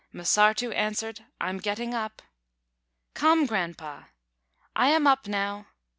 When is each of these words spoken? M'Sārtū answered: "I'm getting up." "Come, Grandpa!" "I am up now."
M'Sārtū 0.11 0.73
answered: 0.73 1.25
"I'm 1.39 1.59
getting 1.59 1.93
up." 1.93 2.23
"Come, 3.13 3.45
Grandpa!" 3.45 4.05
"I 4.75 4.89
am 4.89 5.05
up 5.05 5.27
now." 5.27 5.67